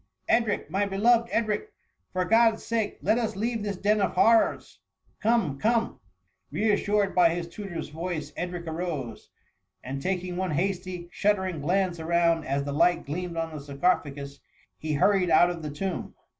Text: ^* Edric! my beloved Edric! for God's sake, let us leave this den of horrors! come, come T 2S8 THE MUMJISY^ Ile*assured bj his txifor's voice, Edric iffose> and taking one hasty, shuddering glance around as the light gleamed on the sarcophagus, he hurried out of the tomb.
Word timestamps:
^* 0.01 0.03
Edric! 0.27 0.67
my 0.71 0.83
beloved 0.87 1.29
Edric! 1.31 1.73
for 2.11 2.25
God's 2.25 2.63
sake, 2.65 2.97
let 3.03 3.19
us 3.19 3.35
leave 3.35 3.61
this 3.61 3.77
den 3.77 4.01
of 4.01 4.13
horrors! 4.13 4.79
come, 5.19 5.59
come 5.59 5.99
T 6.51 6.57
2S8 6.57 6.59
THE 6.59 6.59
MUMJISY^ 6.59 6.65
Ile*assured 6.69 7.15
bj 7.15 7.35
his 7.35 7.47
txifor's 7.47 7.89
voice, 7.89 8.33
Edric 8.35 8.65
iffose> 8.65 9.27
and 9.83 10.01
taking 10.01 10.37
one 10.37 10.51
hasty, 10.53 11.07
shuddering 11.11 11.61
glance 11.61 11.99
around 11.99 12.45
as 12.45 12.63
the 12.63 12.73
light 12.73 13.05
gleamed 13.05 13.37
on 13.37 13.53
the 13.55 13.61
sarcophagus, 13.61 14.39
he 14.75 14.93
hurried 14.93 15.29
out 15.29 15.51
of 15.51 15.61
the 15.61 15.69
tomb. 15.69 16.15